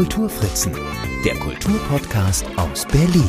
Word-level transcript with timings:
Kulturfritzen, 0.00 0.72
der 1.26 1.34
Kulturpodcast 1.34 2.46
aus 2.56 2.86
Berlin. 2.86 3.28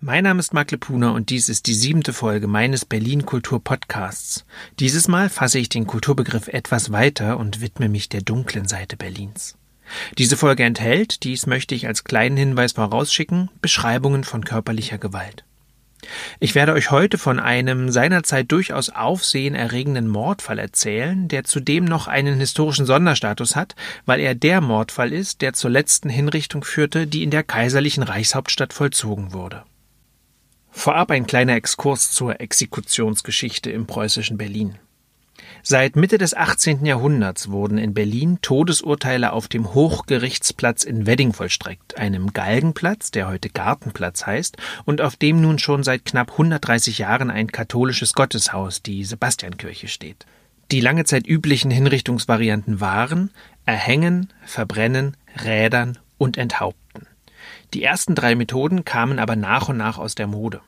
Mein 0.00 0.24
Name 0.24 0.40
ist 0.40 0.52
Marc 0.52 0.72
Lepuna 0.72 1.10
und 1.10 1.30
dies 1.30 1.48
ist 1.48 1.68
die 1.68 1.74
siebente 1.74 2.12
Folge 2.12 2.48
meines 2.48 2.84
Berlin 2.84 3.26
Kultur 3.26 3.62
Podcasts. 3.62 4.44
Dieses 4.80 5.06
Mal 5.06 5.28
fasse 5.28 5.60
ich 5.60 5.68
den 5.68 5.86
Kulturbegriff 5.86 6.48
etwas 6.48 6.90
weiter 6.90 7.38
und 7.38 7.60
widme 7.60 7.88
mich 7.88 8.08
der 8.08 8.22
dunklen 8.22 8.66
Seite 8.66 8.96
Berlins. 8.96 9.56
Diese 10.18 10.36
Folge 10.36 10.64
enthält, 10.64 11.22
dies 11.22 11.46
möchte 11.46 11.76
ich 11.76 11.86
als 11.86 12.02
kleinen 12.02 12.36
Hinweis 12.36 12.72
vorausschicken, 12.72 13.50
Beschreibungen 13.62 14.24
von 14.24 14.44
körperlicher 14.44 14.98
Gewalt. 14.98 15.44
Ich 16.40 16.54
werde 16.54 16.72
euch 16.72 16.90
heute 16.90 17.18
von 17.18 17.38
einem 17.38 17.90
seinerzeit 17.90 18.50
durchaus 18.50 18.90
aufsehenerregenden 18.90 20.08
Mordfall 20.08 20.58
erzählen, 20.58 21.28
der 21.28 21.44
zudem 21.44 21.84
noch 21.84 22.08
einen 22.08 22.38
historischen 22.38 22.86
Sonderstatus 22.86 23.56
hat, 23.56 23.74
weil 24.06 24.20
er 24.20 24.34
der 24.34 24.60
Mordfall 24.60 25.12
ist, 25.12 25.42
der 25.42 25.52
zur 25.52 25.70
letzten 25.70 26.08
Hinrichtung 26.08 26.64
führte, 26.64 27.06
die 27.06 27.22
in 27.22 27.30
der 27.30 27.44
kaiserlichen 27.44 28.02
Reichshauptstadt 28.02 28.72
vollzogen 28.72 29.32
wurde. 29.32 29.64
Vorab 30.70 31.10
ein 31.10 31.26
kleiner 31.26 31.54
Exkurs 31.54 32.12
zur 32.12 32.40
Exekutionsgeschichte 32.40 33.70
im 33.70 33.86
preußischen 33.86 34.38
Berlin. 34.38 34.78
Seit 35.62 35.96
Mitte 35.96 36.18
des 36.18 36.34
18. 36.34 36.86
Jahrhunderts 36.86 37.50
wurden 37.50 37.78
in 37.78 37.92
Berlin 37.92 38.38
Todesurteile 38.40 39.32
auf 39.32 39.48
dem 39.48 39.74
Hochgerichtsplatz 39.74 40.84
in 40.84 41.06
Wedding 41.06 41.32
vollstreckt, 41.32 41.98
einem 41.98 42.32
Galgenplatz, 42.32 43.10
der 43.10 43.28
heute 43.28 43.50
Gartenplatz 43.50 44.24
heißt, 44.24 44.56
und 44.84 45.00
auf 45.00 45.16
dem 45.16 45.40
nun 45.40 45.58
schon 45.58 45.82
seit 45.82 46.04
knapp 46.04 46.32
130 46.32 46.98
Jahren 46.98 47.30
ein 47.30 47.48
katholisches 47.48 48.14
Gotteshaus, 48.14 48.82
die 48.82 49.04
Sebastiankirche, 49.04 49.88
steht. 49.88 50.26
Die 50.70 50.80
lange 50.80 51.04
Zeit 51.04 51.26
üblichen 51.26 51.70
Hinrichtungsvarianten 51.70 52.80
waren 52.80 53.30
Erhängen, 53.64 54.32
Verbrennen, 54.44 55.16
Rädern 55.44 55.98
und 56.18 56.36
Enthaupten. 56.36 57.06
Die 57.74 57.82
ersten 57.82 58.14
drei 58.14 58.34
Methoden 58.34 58.84
kamen 58.84 59.18
aber 59.18 59.36
nach 59.36 59.68
und 59.68 59.76
nach 59.76 59.98
aus 59.98 60.14
der 60.14 60.26
Mode. 60.26 60.60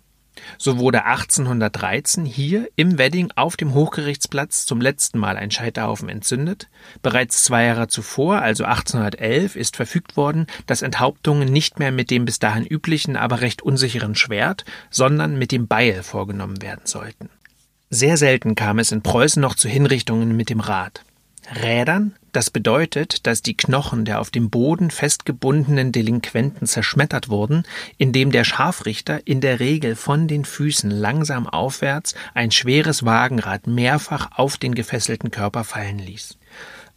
So 0.58 0.78
wurde 0.78 1.04
1813 1.04 2.24
hier 2.24 2.68
im 2.76 2.98
Wedding 2.98 3.32
auf 3.36 3.56
dem 3.56 3.74
Hochgerichtsplatz 3.74 4.66
zum 4.66 4.80
letzten 4.80 5.18
Mal 5.18 5.36
ein 5.36 5.50
Scheiterhaufen 5.50 6.08
entzündet. 6.08 6.68
Bereits 7.02 7.44
zwei 7.44 7.64
Jahre 7.64 7.88
zuvor, 7.88 8.40
also 8.40 8.64
1811, 8.64 9.56
ist 9.56 9.76
verfügt 9.76 10.16
worden, 10.16 10.46
dass 10.66 10.82
Enthauptungen 10.82 11.48
nicht 11.50 11.78
mehr 11.78 11.92
mit 11.92 12.10
dem 12.10 12.24
bis 12.24 12.38
dahin 12.38 12.66
üblichen, 12.66 13.16
aber 13.16 13.40
recht 13.40 13.62
unsicheren 13.62 14.14
Schwert, 14.14 14.64
sondern 14.90 15.38
mit 15.38 15.52
dem 15.52 15.66
Beil 15.66 16.02
vorgenommen 16.02 16.62
werden 16.62 16.84
sollten. 16.84 17.30
Sehr 17.90 18.16
selten 18.16 18.54
kam 18.54 18.78
es 18.78 18.92
in 18.92 19.02
Preußen 19.02 19.42
noch 19.42 19.56
zu 19.56 19.68
Hinrichtungen 19.68 20.36
mit 20.36 20.48
dem 20.48 20.60
Rad. 20.60 21.04
Rädern, 21.60 22.14
das 22.32 22.50
bedeutet, 22.50 23.26
dass 23.26 23.42
die 23.42 23.56
Knochen 23.56 24.04
der 24.04 24.20
auf 24.20 24.30
dem 24.30 24.50
Boden 24.50 24.90
festgebundenen 24.90 25.92
Delinquenten 25.92 26.66
zerschmettert 26.66 27.28
wurden, 27.28 27.64
indem 27.98 28.30
der 28.30 28.44
Scharfrichter 28.44 29.26
in 29.26 29.40
der 29.40 29.60
Regel 29.60 29.96
von 29.96 30.28
den 30.28 30.44
Füßen 30.44 30.90
langsam 30.90 31.46
aufwärts 31.46 32.14
ein 32.34 32.50
schweres 32.50 33.04
Wagenrad 33.04 33.66
mehrfach 33.66 34.30
auf 34.36 34.56
den 34.56 34.74
gefesselten 34.74 35.30
Körper 35.30 35.64
fallen 35.64 35.98
ließ. 35.98 36.38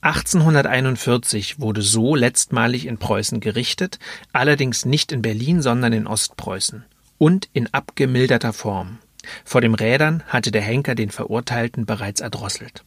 1841 0.01 1.59
wurde 1.59 1.81
so 1.81 2.15
letztmalig 2.15 2.85
in 2.85 2.97
Preußen 2.97 3.39
gerichtet, 3.39 3.99
allerdings 4.33 4.85
nicht 4.85 5.11
in 5.11 5.21
Berlin, 5.21 5.61
sondern 5.61 5.93
in 5.93 6.07
Ostpreußen 6.07 6.83
und 7.17 7.47
in 7.53 7.73
abgemilderter 7.73 8.51
Form. 8.51 8.99
Vor 9.45 9.61
dem 9.61 9.73
Rädern 9.73 10.21
hatte 10.27 10.51
der 10.51 10.61
Henker 10.61 10.95
den 10.95 11.09
Verurteilten 11.09 11.85
bereits 11.85 12.19
erdrosselt. 12.19 12.83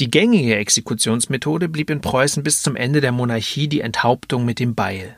Die 0.00 0.10
gängige 0.10 0.56
Exekutionsmethode 0.56 1.68
blieb 1.68 1.90
in 1.90 2.00
Preußen 2.00 2.42
bis 2.42 2.62
zum 2.62 2.76
Ende 2.76 3.00
der 3.00 3.12
Monarchie 3.12 3.68
die 3.68 3.80
Enthauptung 3.80 4.44
mit 4.44 4.58
dem 4.58 4.74
Beil. 4.74 5.16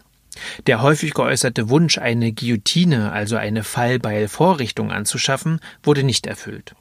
Der 0.66 0.82
häufig 0.82 1.14
geäußerte 1.14 1.69
Wunsch, 1.69 1.98
eine 1.98 2.32
Guillotine, 2.32 3.12
also 3.12 3.36
eine 3.36 3.62
Fallbeilvorrichtung 3.62 4.91
anzuschaffen, 4.91 5.60
wurde 5.82 6.02
nicht 6.02 6.26
erfüllt. 6.26 6.75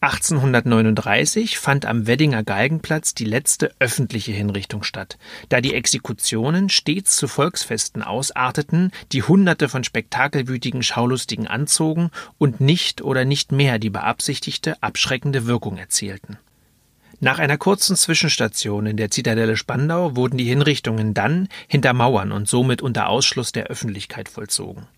1839 0.00 1.58
fand 1.58 1.86
am 1.86 2.06
Weddinger 2.06 2.42
Galgenplatz 2.42 3.14
die 3.14 3.24
letzte 3.24 3.74
öffentliche 3.78 4.32
Hinrichtung 4.32 4.82
statt, 4.82 5.16
da 5.48 5.60
die 5.60 5.74
Exekutionen 5.74 6.68
stets 6.68 7.16
zu 7.16 7.28
Volksfesten 7.28 8.02
ausarteten, 8.02 8.90
die 9.12 9.22
Hunderte 9.22 9.68
von 9.68 9.84
spektakelwütigen 9.84 10.82
Schaulustigen 10.82 11.46
anzogen 11.46 12.10
und 12.38 12.60
nicht 12.60 13.02
oder 13.02 13.24
nicht 13.24 13.52
mehr 13.52 13.78
die 13.78 13.90
beabsichtigte 13.90 14.82
abschreckende 14.82 15.46
Wirkung 15.46 15.78
erzielten. 15.78 16.38
Nach 17.24 17.38
einer 17.38 17.56
kurzen 17.56 17.96
Zwischenstation 17.96 18.84
in 18.84 18.98
der 18.98 19.10
Zitadelle 19.10 19.56
Spandau 19.56 20.14
wurden 20.14 20.36
die 20.36 20.44
Hinrichtungen 20.44 21.14
dann 21.14 21.48
hinter 21.68 21.94
Mauern 21.94 22.32
und 22.32 22.46
somit 22.48 22.82
unter 22.82 23.08
Ausschluss 23.08 23.50
der 23.50 23.68
Öffentlichkeit 23.68 24.28
vollzogen. 24.28 24.88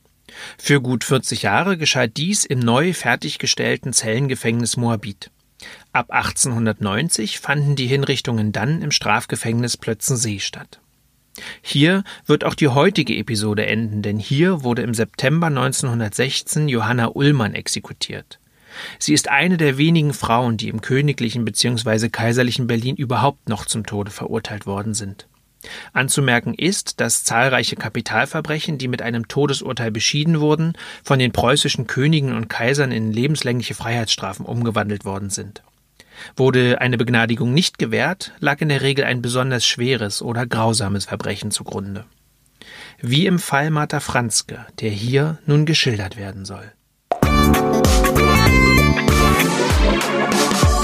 Für 0.59 0.81
gut 0.81 1.05
40 1.05 1.43
Jahre 1.43 1.77
geschah 1.77 2.09
dies 2.09 2.45
im 2.45 2.59
neu 2.59 2.95
fertiggestellten 2.95 3.93
Zellengefängnis 3.93 4.77
Moabit. 4.77 5.31
Ab 5.93 6.11
1890 6.11 7.39
fanden 7.39 7.77
die 7.77 7.87
Hinrichtungen 7.87 8.51
dann 8.51 8.83
im 8.83 8.91
Strafgefängnis 8.91 9.77
Plötzensee 9.77 10.41
statt. 10.41 10.81
Hier 11.63 12.03
wird 12.27 12.43
auch 12.43 12.55
die 12.55 12.67
heutige 12.67 13.17
Episode 13.17 13.67
enden, 13.67 14.03
denn 14.03 14.19
hier 14.19 14.65
wurde 14.65 14.83
im 14.83 14.95
September 14.95 15.47
1916 15.47 16.69
Johanna 16.69 17.07
Ullmann 17.15 17.55
exekutiert. 17.55 18.41
Sie 18.99 19.15
ist 19.15 19.29
eine 19.29 19.57
der 19.57 19.79
wenigen 19.79 20.13
Frauen, 20.13 20.57
die 20.57 20.69
im 20.69 20.81
königlichen 20.81 21.45
bzw. 21.45 22.09
kaiserlichen 22.09 22.67
Berlin 22.67 22.97
überhaupt 22.97 23.49
noch 23.49 23.67
zum 23.67 23.87
Tode 23.87 24.11
verurteilt 24.11 24.67
worden 24.67 24.95
sind. 24.95 25.27
Anzumerken 25.93 26.55
ist, 26.55 27.01
dass 27.01 27.25
zahlreiche 27.25 27.77
Kapitalverbrechen, 27.77 28.79
die 28.79 28.89
mit 28.89 29.03
einem 29.03 29.29
Todesurteil 29.29 29.91
beschieden 29.91 30.41
wurden, 30.41 30.75
von 31.03 31.19
den 31.19 31.33
preußischen 31.33 31.87
Königen 31.87 32.35
und 32.35 32.49
Kaisern 32.49 32.93
in 32.93 33.13
lebenslängliche 33.13 33.75
Freiheitsstrafen 33.75 34.47
umgewandelt 34.47 35.05
worden 35.05 35.31
sind. 35.31 35.63
Wurde 36.37 36.81
eine 36.81 36.97
Begnadigung 36.97 37.53
nicht 37.53 37.79
gewährt, 37.79 38.33
lag 38.39 38.61
in 38.61 38.69
der 38.69 38.83
Regel 38.83 39.05
ein 39.05 39.23
besonders 39.23 39.67
schweres 39.67 40.23
oder 40.23 40.47
grausames 40.47 41.05
Verbrechen 41.05 41.51
zugrunde. 41.51 42.05
Wie 43.01 43.27
im 43.27 43.39
Fall 43.39 43.71
Martha 43.71 44.01
Franzke, 44.01 44.67
der 44.81 44.91
hier 44.91 45.39
nun 45.47 45.67
geschildert 45.67 46.17
werden 46.17 46.45
soll. 46.45 46.73
Thank 49.99 50.71
you. 50.71 50.76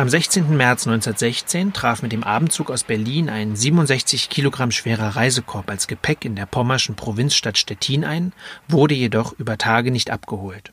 Am 0.00 0.08
16. 0.08 0.56
März 0.56 0.86
1916 0.86 1.74
traf 1.74 2.00
mit 2.00 2.10
dem 2.10 2.24
Abendzug 2.24 2.70
aus 2.70 2.84
Berlin 2.84 3.28
ein 3.28 3.54
67 3.54 4.30
Kilogramm 4.30 4.70
schwerer 4.70 5.14
Reisekorb 5.14 5.68
als 5.68 5.88
Gepäck 5.88 6.24
in 6.24 6.36
der 6.36 6.46
pommerschen 6.46 6.94
Provinzstadt 6.94 7.58
Stettin 7.58 8.06
ein, 8.06 8.32
wurde 8.66 8.94
jedoch 8.94 9.34
über 9.38 9.58
Tage 9.58 9.90
nicht 9.90 10.08
abgeholt. 10.08 10.72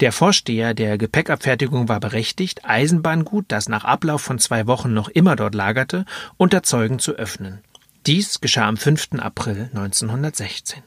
Der 0.00 0.12
Vorsteher 0.12 0.72
der 0.72 0.96
Gepäckabfertigung 0.96 1.90
war 1.90 2.00
berechtigt, 2.00 2.64
Eisenbahngut, 2.64 3.44
das 3.48 3.68
nach 3.68 3.84
Ablauf 3.84 4.22
von 4.22 4.38
zwei 4.38 4.66
Wochen 4.66 4.94
noch 4.94 5.10
immer 5.10 5.36
dort 5.36 5.54
lagerte, 5.54 6.06
unter 6.38 6.62
Zeugen 6.62 6.98
zu 6.98 7.12
öffnen. 7.12 7.58
Dies 8.06 8.40
geschah 8.40 8.66
am 8.66 8.78
5. 8.78 9.18
April 9.18 9.68
1916. 9.74 10.82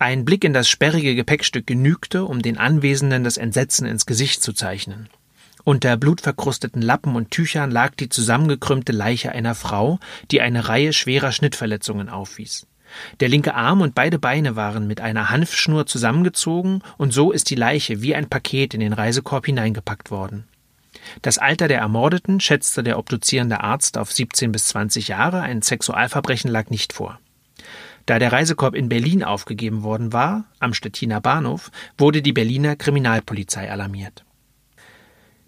Ein 0.00 0.24
Blick 0.24 0.42
in 0.42 0.52
das 0.52 0.68
sperrige 0.68 1.14
Gepäckstück 1.14 1.68
genügte, 1.68 2.24
um 2.24 2.42
den 2.42 2.58
Anwesenden 2.58 3.22
das 3.22 3.36
Entsetzen 3.36 3.86
ins 3.86 4.06
Gesicht 4.06 4.42
zu 4.42 4.52
zeichnen. 4.52 5.08
Unter 5.64 5.96
blutverkrusteten 5.96 6.82
Lappen 6.82 7.16
und 7.16 7.30
Tüchern 7.30 7.70
lag 7.70 7.94
die 7.94 8.10
zusammengekrümmte 8.10 8.92
Leiche 8.92 9.32
einer 9.32 9.54
Frau, 9.54 9.98
die 10.30 10.42
eine 10.42 10.68
Reihe 10.68 10.92
schwerer 10.92 11.32
Schnittverletzungen 11.32 12.10
aufwies. 12.10 12.66
Der 13.20 13.30
linke 13.30 13.54
Arm 13.54 13.80
und 13.80 13.94
beide 13.94 14.18
Beine 14.18 14.56
waren 14.56 14.86
mit 14.86 15.00
einer 15.00 15.30
Hanfschnur 15.30 15.86
zusammengezogen, 15.86 16.82
und 16.98 17.14
so 17.14 17.32
ist 17.32 17.48
die 17.48 17.54
Leiche 17.54 18.02
wie 18.02 18.14
ein 18.14 18.28
Paket 18.28 18.74
in 18.74 18.80
den 18.80 18.92
Reisekorb 18.92 19.46
hineingepackt 19.46 20.10
worden. 20.10 20.44
Das 21.22 21.38
Alter 21.38 21.66
der 21.66 21.78
Ermordeten 21.78 22.40
schätzte 22.40 22.82
der 22.82 22.98
obduzierende 22.98 23.60
Arzt 23.60 23.96
auf 23.96 24.12
17 24.12 24.52
bis 24.52 24.68
20 24.68 25.08
Jahre, 25.08 25.40
ein 25.40 25.62
Sexualverbrechen 25.62 26.50
lag 26.50 26.68
nicht 26.68 26.92
vor. 26.92 27.18
Da 28.04 28.18
der 28.18 28.32
Reisekorb 28.32 28.74
in 28.74 28.90
Berlin 28.90 29.24
aufgegeben 29.24 29.82
worden 29.82 30.12
war, 30.12 30.44
am 30.60 30.74
Stettiner 30.74 31.22
Bahnhof, 31.22 31.70
wurde 31.96 32.20
die 32.20 32.34
Berliner 32.34 32.76
Kriminalpolizei 32.76 33.70
alarmiert. 33.70 34.24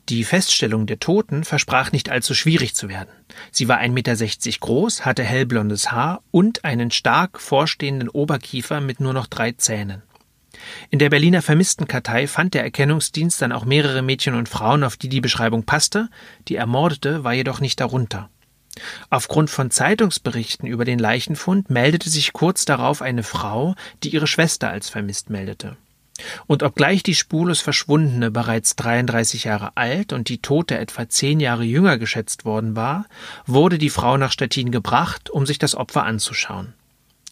Die 0.08 0.23
Feststellung 0.23 0.87
der 0.87 1.00
Toten 1.00 1.43
versprach 1.43 1.91
nicht 1.91 2.11
allzu 2.11 2.32
schwierig 2.32 2.76
zu 2.76 2.88
werden. 2.88 3.11
Sie 3.50 3.67
war 3.67 3.81
1,60 3.81 3.91
Meter 3.91 4.58
groß, 4.61 5.05
hatte 5.05 5.25
hellblondes 5.25 5.91
Haar 5.91 6.23
und 6.31 6.64
einen 6.64 6.93
stark 6.93 7.41
vorstehenden 7.41 8.08
Oberkiefer 8.08 8.81
mit 8.81 9.00
nur 9.00 9.12
noch 9.12 9.26
drei 9.26 9.53
Zähnen. 9.53 10.03
In 10.91 11.00
der 11.00 11.11
Berliner 11.11 11.43
Vermisstenkartei 11.43 12.29
fand 12.29 12.55
der 12.55 12.62
Erkennungsdienst 12.62 13.43
dann 13.43 13.50
auch 13.50 13.64
mehrere 13.64 14.00
Mädchen 14.00 14.35
und 14.35 14.49
Frauen, 14.49 14.85
auf 14.85 14.97
die 14.97 15.08
die 15.08 15.20
Beschreibung 15.20 15.64
passte, 15.64 16.09
die 16.47 16.56
Ermordete 16.56 17.25
war 17.25 17.32
jedoch 17.32 17.61
nicht 17.61 17.81
darunter. 17.81 18.31
Aufgrund 19.11 19.50
von 19.50 19.70
Zeitungsberichten 19.73 20.69
über 20.69 20.85
den 20.85 21.00
Leichenfund 21.00 21.69
meldete 21.69 22.11
sich 22.11 22.32
kurz 22.32 22.64
darauf 22.64 23.02
eine 23.02 23.25
Frau, 23.25 23.75
die 24.05 24.11
ihre 24.11 24.26
Schwester 24.26 24.70
als 24.70 24.88
vermisst 24.88 25.31
meldete. 25.31 25.76
Und 26.46 26.62
obgleich 26.62 27.02
die 27.02 27.14
spurlos 27.14 27.60
Verschwundene 27.60 28.30
bereits 28.30 28.76
33 28.76 29.44
Jahre 29.44 29.76
alt 29.76 30.12
und 30.12 30.28
die 30.28 30.38
Tote 30.38 30.78
etwa 30.78 31.08
zehn 31.08 31.40
Jahre 31.40 31.64
jünger 31.64 31.98
geschätzt 31.98 32.44
worden 32.44 32.76
war, 32.76 33.06
wurde 33.46 33.78
die 33.78 33.90
Frau 33.90 34.16
nach 34.16 34.32
Stettin 34.32 34.70
gebracht, 34.70 35.30
um 35.30 35.46
sich 35.46 35.58
das 35.58 35.74
Opfer 35.74 36.04
anzuschauen. 36.04 36.74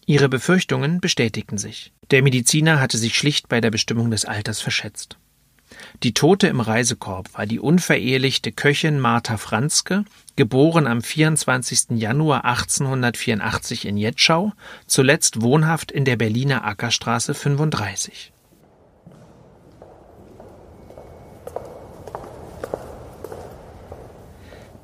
Ihre 0.05 0.29
Befürchtungen 0.29 1.01
bestätigten 1.01 1.57
sich. 1.57 1.91
Der 2.11 2.21
Mediziner 2.21 2.79
hatte 2.79 2.97
sich 2.97 3.17
schlicht 3.17 3.49
bei 3.49 3.59
der 3.59 3.71
Bestimmung 3.71 4.11
des 4.11 4.25
Alters 4.25 4.61
verschätzt. 4.61 5.17
Die 6.03 6.13
Tote 6.13 6.47
im 6.47 6.59
Reisekorb 6.59 7.33
war 7.33 7.47
die 7.47 7.59
unverehelichte 7.59 8.51
Köchin 8.51 8.99
Martha 8.99 9.37
Franzke, 9.37 10.05
geboren 10.35 10.85
am 10.85 11.01
24. 11.01 11.97
Januar 11.97 12.45
1884 12.45 13.85
in 13.85 13.97
Jetschau, 13.97 14.53
zuletzt 14.85 15.41
wohnhaft 15.41 15.91
in 15.91 16.05
der 16.05 16.17
Berliner 16.17 16.65
Ackerstraße 16.65 17.33
35. 17.33 18.31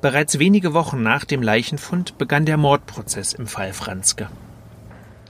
Bereits 0.02 0.40
wenige 0.40 0.74
Wochen 0.74 1.04
nach 1.04 1.24
dem 1.24 1.42
Leichenfund 1.42 2.18
begann 2.18 2.44
der 2.44 2.56
Mordprozess 2.56 3.34
im 3.34 3.46
Fall 3.46 3.72
Franzke. 3.72 4.28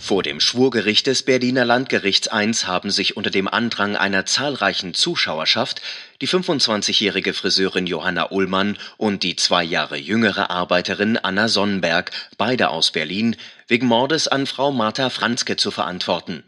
Vor 0.00 0.22
dem 0.22 0.40
Schwurgericht 0.40 1.06
des 1.06 1.24
Berliner 1.24 1.66
Landgerichts 1.66 2.30
I 2.32 2.50
haben 2.64 2.90
sich 2.90 3.18
unter 3.18 3.28
dem 3.28 3.48
Andrang 3.48 3.96
einer 3.96 4.24
zahlreichen 4.24 4.94
Zuschauerschaft 4.94 5.82
die 6.22 6.26
25-jährige 6.26 7.34
Friseurin 7.34 7.86
Johanna 7.86 8.30
Ullmann 8.30 8.78
und 8.96 9.24
die 9.24 9.36
zwei 9.36 9.62
Jahre 9.62 9.98
jüngere 9.98 10.48
Arbeiterin 10.48 11.18
Anna 11.18 11.48
Sonnenberg, 11.48 12.10
beide 12.38 12.70
aus 12.70 12.92
Berlin, 12.92 13.36
wegen 13.68 13.86
Mordes 13.86 14.26
an 14.26 14.46
Frau 14.46 14.72
Martha 14.72 15.10
Franzke 15.10 15.58
zu 15.58 15.70
verantworten. 15.70 16.44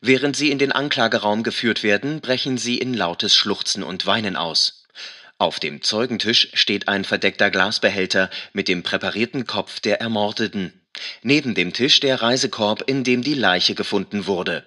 Während 0.00 0.36
sie 0.36 0.52
in 0.52 0.58
den 0.58 0.70
Anklageraum 0.70 1.42
geführt 1.42 1.82
werden, 1.82 2.20
brechen 2.20 2.58
sie 2.58 2.78
in 2.78 2.94
lautes 2.94 3.34
Schluchzen 3.34 3.82
und 3.82 4.06
Weinen 4.06 4.36
aus. 4.36 4.79
Auf 5.40 5.58
dem 5.58 5.80
Zeugentisch 5.80 6.48
steht 6.52 6.86
ein 6.86 7.02
verdeckter 7.02 7.50
Glasbehälter 7.50 8.28
mit 8.52 8.68
dem 8.68 8.82
präparierten 8.82 9.46
Kopf 9.46 9.80
der 9.80 9.98
Ermordeten. 9.98 10.82
Neben 11.22 11.54
dem 11.54 11.72
Tisch 11.72 11.98
der 12.00 12.20
Reisekorb, 12.20 12.82
in 12.86 13.04
dem 13.04 13.22
die 13.22 13.32
Leiche 13.32 13.74
gefunden 13.74 14.26
wurde. 14.26 14.66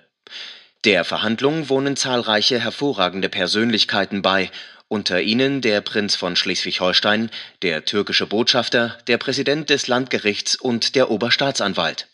Der 0.83 1.03
Verhandlung 1.03 1.69
wohnen 1.69 1.95
zahlreiche 1.95 2.59
hervorragende 2.59 3.29
Persönlichkeiten 3.29 4.23
bei, 4.23 4.49
unter 4.87 5.21
ihnen 5.21 5.61
der 5.61 5.81
Prinz 5.81 6.15
von 6.15 6.35
Schleswig-Holstein, 6.35 7.29
der 7.61 7.85
türkische 7.85 8.25
Botschafter, 8.25 8.97
der 9.05 9.19
Präsident 9.19 9.69
des 9.69 9.85
Landgerichts 9.85 10.55
und 10.55 10.95
der 10.95 11.11
Oberstaatsanwalt. 11.11 12.07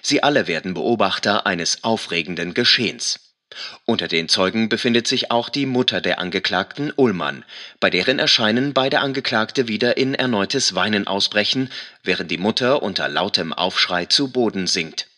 Sie 0.00 0.22
alle 0.22 0.46
werden 0.46 0.72
Beobachter 0.72 1.44
eines 1.44 1.84
aufregenden 1.84 2.54
Geschehens. 2.54 3.25
Unter 3.84 4.08
den 4.08 4.28
Zeugen 4.28 4.68
befindet 4.68 5.06
sich 5.08 5.30
auch 5.30 5.48
die 5.48 5.66
Mutter 5.66 6.00
der 6.00 6.18
Angeklagten 6.18 6.92
Ullmann, 6.94 7.44
bei 7.80 7.90
deren 7.90 8.18
Erscheinen 8.18 8.72
beide 8.72 9.00
Angeklagte 9.00 9.68
wieder 9.68 9.96
in 9.96 10.14
erneutes 10.14 10.74
Weinen 10.74 11.06
ausbrechen, 11.06 11.70
während 12.02 12.30
die 12.30 12.38
Mutter 12.38 12.82
unter 12.82 13.08
lautem 13.08 13.52
Aufschrei 13.52 14.06
zu 14.06 14.28
Boden 14.28 14.66
sinkt. 14.66 15.08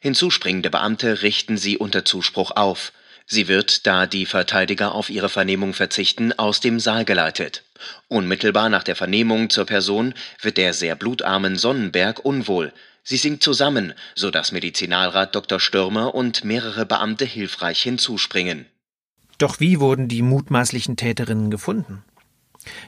Hinzuspringende 0.00 0.70
Beamte 0.70 1.22
richten 1.22 1.56
sie 1.56 1.78
unter 1.78 2.04
Zuspruch 2.04 2.50
auf. 2.52 2.92
Sie 3.26 3.48
wird, 3.48 3.86
da 3.86 4.06
die 4.06 4.26
Verteidiger 4.26 4.94
auf 4.94 5.08
ihre 5.08 5.30
Vernehmung 5.30 5.72
verzichten, 5.72 6.32
aus 6.38 6.60
dem 6.60 6.78
Saal 6.78 7.04
geleitet. 7.06 7.62
Unmittelbar 8.08 8.68
nach 8.68 8.82
der 8.82 8.96
Vernehmung 8.96 9.48
zur 9.48 9.64
Person 9.64 10.14
wird 10.42 10.58
der 10.58 10.74
sehr 10.74 10.94
blutarmen 10.94 11.56
Sonnenberg 11.56 12.22
unwohl. 12.24 12.72
Sie 13.04 13.18
sinkt 13.18 13.42
zusammen, 13.42 13.92
so 14.14 14.30
dass 14.30 14.50
Medizinalrat 14.50 15.34
Dr. 15.34 15.60
Stürmer 15.60 16.14
und 16.14 16.42
mehrere 16.42 16.86
Beamte 16.86 17.26
hilfreich 17.26 17.82
hinzuspringen. 17.82 18.66
Doch 19.36 19.60
wie 19.60 19.78
wurden 19.78 20.08
die 20.08 20.22
mutmaßlichen 20.22 20.96
Täterinnen 20.96 21.50
gefunden? 21.50 22.02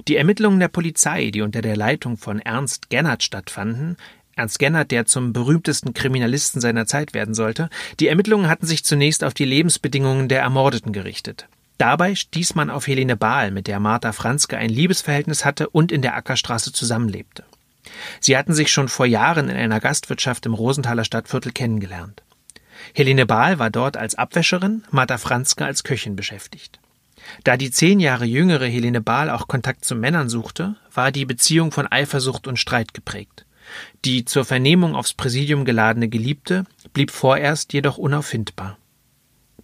Die 0.08 0.16
Ermittlungen 0.16 0.58
der 0.58 0.68
Polizei, 0.68 1.30
die 1.30 1.42
unter 1.42 1.60
der 1.60 1.76
Leitung 1.76 2.16
von 2.16 2.40
Ernst 2.40 2.88
Gennert 2.88 3.22
stattfanden, 3.22 3.98
Ernst 4.36 4.58
Gennert, 4.58 4.90
der 4.90 5.06
zum 5.06 5.34
berühmtesten 5.34 5.92
Kriminalisten 5.92 6.60
seiner 6.60 6.86
Zeit 6.86 7.12
werden 7.12 7.34
sollte, 7.34 7.68
die 8.00 8.08
Ermittlungen 8.08 8.48
hatten 8.48 8.66
sich 8.66 8.84
zunächst 8.84 9.22
auf 9.22 9.34
die 9.34 9.44
Lebensbedingungen 9.44 10.28
der 10.28 10.40
Ermordeten 10.40 10.92
gerichtet. 10.92 11.46
Dabei 11.78 12.14
stieß 12.14 12.54
man 12.54 12.70
auf 12.70 12.86
Helene 12.86 13.16
Bahl, 13.16 13.50
mit 13.50 13.66
der 13.66 13.80
Martha 13.80 14.12
Franzke 14.12 14.56
ein 14.56 14.70
Liebesverhältnis 14.70 15.44
hatte 15.44 15.68
und 15.68 15.92
in 15.92 16.00
der 16.00 16.16
Ackerstraße 16.16 16.72
zusammenlebte. 16.72 17.44
Sie 18.20 18.36
hatten 18.36 18.54
sich 18.54 18.70
schon 18.70 18.88
vor 18.88 19.06
Jahren 19.06 19.48
in 19.48 19.56
einer 19.56 19.80
Gastwirtschaft 19.80 20.46
im 20.46 20.54
Rosenthaler 20.54 21.04
Stadtviertel 21.04 21.52
kennengelernt. 21.52 22.22
Helene 22.94 23.26
Bahl 23.26 23.58
war 23.58 23.70
dort 23.70 23.96
als 23.96 24.14
Abwäscherin, 24.14 24.84
Martha 24.90 25.18
Franzke 25.18 25.64
als 25.64 25.84
Köchin 25.84 26.16
beschäftigt. 26.16 26.78
Da 27.44 27.56
die 27.56 27.70
zehn 27.70 28.00
Jahre 28.00 28.24
jüngere 28.24 28.66
Helene 28.66 29.00
Bahl 29.00 29.30
auch 29.30 29.48
Kontakt 29.48 29.84
zu 29.84 29.94
Männern 29.94 30.28
suchte, 30.28 30.76
war 30.92 31.10
die 31.12 31.24
Beziehung 31.24 31.72
von 31.72 31.90
Eifersucht 31.90 32.46
und 32.46 32.58
Streit 32.58 32.94
geprägt. 32.94 33.46
Die 34.04 34.24
zur 34.24 34.44
Vernehmung 34.44 34.94
aufs 34.94 35.14
Präsidium 35.14 35.64
geladene 35.64 36.08
Geliebte 36.08 36.64
blieb 36.92 37.10
vorerst 37.10 37.72
jedoch 37.72 37.98
unauffindbar. 37.98 38.78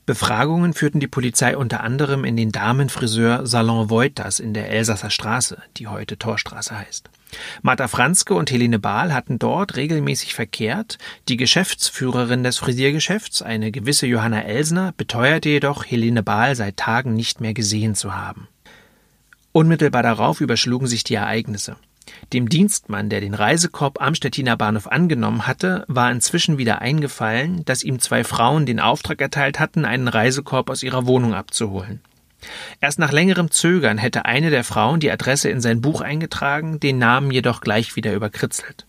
Befragungen 0.05 0.75
führten 0.75 0.99
die 0.99 1.07
Polizei 1.07 1.57
unter 1.57 1.83
anderem 1.83 2.25
in 2.25 2.37
den 2.37 2.51
Damenfriseur 2.51 3.47
Salon 3.47 3.89
Voitas 3.89 4.41
in 4.41 4.53
der 4.53 4.69
Elsasser 4.69 5.11
Straße, 5.11 5.63
die 5.77 5.87
heute 5.87 6.19
Torstraße 6.19 6.77
heißt. 6.77 7.09
Martha 7.63 7.89
Franzke 7.89 8.35
und 8.35 8.51
Helene 8.51 8.79
Bahl 8.79 9.13
hatten 9.15 9.39
dort 9.39 9.77
regelmäßig 9.77 10.35
verkehrt. 10.35 10.99
Die 11.29 11.37
Geschäftsführerin 11.37 12.45
des 12.45 12.59
Frisiergeschäfts, 12.59 13.43
eine 13.43 13.71
gewisse 13.71 14.07
Johanna 14.07 14.43
Elsner, 14.43 14.93
beteuerte 14.97 15.49
jedoch, 15.49 15.85
Helene 15.85 16.23
Bahl 16.23 16.57
seit 16.57 16.77
Tagen 16.77 17.15
nicht 17.15 17.41
mehr 17.41 17.55
gesehen 17.55 17.95
zu 17.95 18.15
haben. 18.15 18.49
Unmittelbar 19.53 20.03
darauf 20.03 20.41
überschlugen 20.41 20.87
sich 20.87 21.05
die 21.05 21.15
Ereignisse. 21.15 21.77
Dem 22.33 22.49
Dienstmann, 22.49 23.11
der 23.11 23.21
den 23.21 23.35
Reisekorb 23.35 24.01
am 24.01 24.15
Stettiner 24.15 24.57
Bahnhof 24.57 24.87
angenommen 24.87 25.47
hatte, 25.47 25.85
war 25.89 26.11
inzwischen 26.11 26.59
wieder 26.59 26.81
eingefallen, 26.81 27.65
dass 27.65 27.83
ihm 27.83 28.01
zwei 28.01 28.25
Frauen 28.25 28.67
den 28.67 28.81
Auftrag 28.81 29.21
erteilt 29.21 29.61
hatten, 29.61 29.85
einen 29.85 30.09
Reisekorb 30.09 30.71
aus 30.71 30.83
ihrer 30.83 31.07
Wohnung 31.07 31.35
abzuholen. 31.35 32.01
Erst 32.81 32.99
nach 32.99 33.13
längerem 33.13 33.51
Zögern 33.51 33.99
hätte 33.99 34.25
eine 34.25 34.51
der 34.51 34.65
Frauen 34.65 35.01
die 35.01 35.11
Adresse 35.11 35.49
in 35.49 35.61
sein 35.61 35.81
Buch 35.81 36.01
eingetragen, 36.01 36.81
den 36.81 36.99
Namen 36.99 37.31
jedoch 37.31 37.61
gleich 37.61 37.97
wieder 37.97 38.13
überkritzelt. 38.13 38.87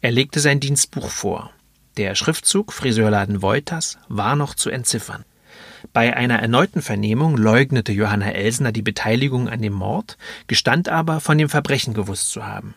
Er 0.00 0.10
legte 0.10 0.40
sein 0.40 0.60
Dienstbuch 0.60 1.08
vor. 1.08 1.50
Der 1.96 2.14
Schriftzug 2.14 2.72
Friseurladen 2.72 3.42
Voitas 3.42 3.98
war 4.08 4.36
noch 4.36 4.54
zu 4.54 4.70
entziffern. 4.70 5.24
Bei 5.92 6.16
einer 6.16 6.38
erneuten 6.38 6.82
Vernehmung 6.82 7.36
leugnete 7.36 7.92
Johanna 7.92 8.30
Elsner 8.30 8.72
die 8.72 8.82
Beteiligung 8.82 9.48
an 9.48 9.62
dem 9.62 9.74
Mord, 9.74 10.16
gestand 10.46 10.88
aber, 10.88 11.20
von 11.20 11.38
dem 11.38 11.48
Verbrechen 11.48 11.94
gewusst 11.94 12.30
zu 12.30 12.46
haben. 12.46 12.74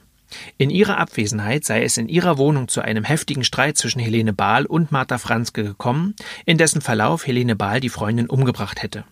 In 0.58 0.70
ihrer 0.70 0.98
Abwesenheit 0.98 1.64
sei 1.64 1.84
es 1.84 1.98
in 1.98 2.10
ihrer 2.10 2.38
Wohnung 2.38 2.68
zu 2.68 2.82
einem 2.82 3.06
heftigen 3.06 3.44
Streit 3.44 3.78
zwischen 3.78 4.00
Helene 4.00 4.34
Bahl 4.34 4.66
und 4.66 4.92
Martha 4.92 5.18
Franzke 5.18 5.64
gekommen, 5.64 6.16
in 6.46 6.58
dessen 6.58 6.82
Verlauf 6.82 7.26
Helene 7.26 7.56
Bahl 7.56 7.80
die 7.80 7.90
Freundin 7.90 8.30
umgebracht 8.30 8.84
hätte. 8.84 9.06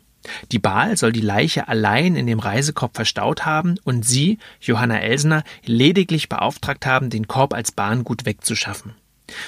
Die 0.51 0.59
Bahl 0.59 0.97
soll 0.97 1.11
die 1.11 1.21
Leiche 1.21 1.67
allein 1.67 2.15
in 2.15 2.27
dem 2.27 2.39
Reisekorb 2.39 2.95
verstaut 2.95 3.45
haben 3.45 3.75
und 3.83 4.05
sie, 4.05 4.39
Johanna 4.59 4.99
Elsner, 4.99 5.43
lediglich 5.65 6.29
beauftragt 6.29 6.85
haben, 6.85 7.09
den 7.09 7.27
Korb 7.27 7.53
als 7.53 7.71
Bahngut 7.71 8.25
wegzuschaffen. 8.25 8.95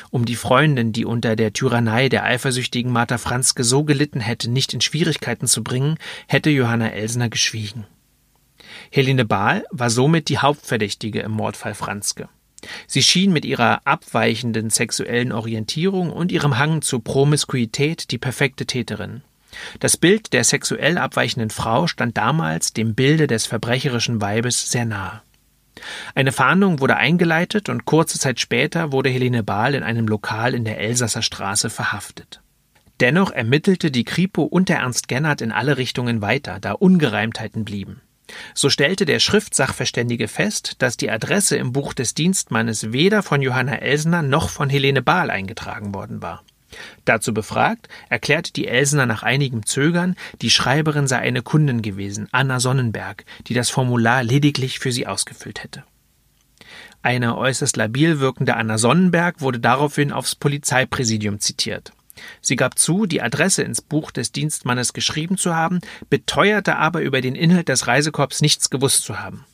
Um 0.10 0.25
die 0.25 0.36
Freundin, 0.36 0.91
die 0.91 1.05
unter 1.05 1.36
der 1.36 1.53
Tyrannei 1.53 2.10
der 2.10 2.24
eifersüchtigen 2.24 2.91
Martha 2.91 3.17
Franzke 3.17 3.63
so 3.63 3.84
gelitten 3.84 4.19
hätte, 4.19 4.50
nicht 4.50 4.74
in 4.74 4.81
Schwierigkeiten 4.81 5.48
zu 5.48 5.63
bringen, 5.63 5.98
hätte 6.27 6.50
Johanna 6.50 6.89
Elsner 6.89 7.29
geschwiegen. 7.29 7.86
Helene 8.91 9.25
Bahl 9.25 9.65
war 9.69 9.89
somit 9.89 10.29
die 10.29 10.39
Hauptverdächtige 10.39 11.19
im 11.19 11.31
Mordfall 11.31 11.75
Franzke. 11.75 12.29
Sie 12.88 13.03
schien 13.03 13.31
mit 13.31 13.46
ihrer 13.46 13.86
abweichenden 13.86 14.72
sexuellen 14.72 15.31
Orientierung 15.31 16.12
und 16.12 16.31
ihrem 16.31 16.57
Hang 16.57 16.81
zur 16.81 17.03
Promiskuität 17.03 18.10
die 18.12 18.17
perfekte 18.17 18.65
Täterin. 18.65 19.22
Das 19.79 19.97
Bild 19.97 20.33
der 20.33 20.43
sexuell 20.43 20.97
abweichenden 20.97 21.49
Frau 21.49 21.87
stand 21.87 22.17
damals 22.17 22.73
dem 22.73 22.95
Bilde 22.95 23.27
des 23.27 23.45
verbrecherischen 23.45 24.21
Weibes 24.21 24.71
sehr 24.71 24.85
nahe. 24.85 25.21
Eine 26.15 26.31
Fahndung 26.31 26.79
wurde 26.79 26.97
eingeleitet 26.97 27.69
und 27.69 27.85
kurze 27.85 28.19
Zeit 28.19 28.39
später 28.39 28.91
wurde 28.91 29.09
Helene 29.09 29.43
Bahl 29.43 29.75
in 29.75 29.83
einem 29.83 30.07
Lokal 30.07 30.53
in 30.53 30.65
der 30.65 30.79
Elsasser 30.79 31.21
Straße 31.21 31.69
verhaftet. 31.69 32.41
Dennoch 32.99 33.31
ermittelte 33.31 33.91
die 33.91 34.03
Kripo 34.03 34.43
und 34.43 34.69
der 34.69 34.79
Ernst 34.79 35.07
Gennert 35.07 35.41
in 35.41 35.51
alle 35.51 35.77
Richtungen 35.77 36.21
weiter, 36.21 36.59
da 36.59 36.71
Ungereimtheiten 36.71 37.63
blieben. 37.63 38.01
So 38.53 38.69
stellte 38.69 39.05
der 39.05 39.19
Schriftsachverständige 39.19 40.27
fest, 40.27 40.75
dass 40.79 40.97
die 40.97 41.09
Adresse 41.09 41.55
im 41.57 41.71
Buch 41.71 41.93
des 41.93 42.13
Dienstmannes 42.13 42.91
weder 42.91 43.23
von 43.23 43.41
Johanna 43.41 43.75
Elsner 43.75 44.21
noch 44.21 44.49
von 44.49 44.69
Helene 44.69 45.01
Bahl 45.01 45.29
eingetragen 45.29 45.93
worden 45.93 46.21
war. 46.21 46.43
Dazu 47.05 47.33
befragt, 47.33 47.88
erklärte 48.09 48.53
die 48.53 48.67
Elsner 48.67 49.05
nach 49.05 49.24
einigem 49.24 49.65
Zögern, 49.65 50.15
die 50.41 50.50
Schreiberin 50.50 51.07
sei 51.07 51.19
eine 51.19 51.41
Kundin 51.41 51.81
gewesen, 51.81 52.27
Anna 52.31 52.59
Sonnenberg, 52.59 53.25
die 53.47 53.53
das 53.53 53.69
Formular 53.69 54.24
lediglich 54.24 54.79
für 54.79 54.91
sie 54.91 55.07
ausgefüllt 55.07 55.63
hätte. 55.63 55.83
Eine 57.01 57.38
äußerst 57.38 57.77
labil 57.77 58.19
wirkende 58.19 58.55
Anna 58.55 58.77
Sonnenberg 58.77 59.39
wurde 59.39 59.59
daraufhin 59.59 60.12
aufs 60.12 60.36
Polizeipräsidium 60.36 61.39
zitiert. 61.39 61.93
Sie 62.41 62.55
gab 62.55 62.79
zu, 62.79 63.05
die 63.05 63.21
Adresse 63.21 63.63
ins 63.63 63.81
Buch 63.81 64.12
des 64.12 64.31
Dienstmannes 64.31 64.93
geschrieben 64.93 65.38
zu 65.38 65.55
haben, 65.55 65.79
beteuerte 66.09 66.75
aber 66.75 67.01
über 67.01 67.21
den 67.21 67.36
Inhalt 67.36 67.69
des 67.69 67.88
Reisekorbs 67.88 68.41
nichts 68.41 68.69
gewusst 68.69 69.03
zu 69.03 69.19
haben. 69.19 69.45